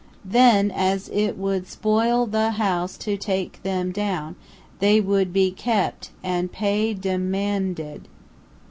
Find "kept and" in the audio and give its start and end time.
5.51-6.51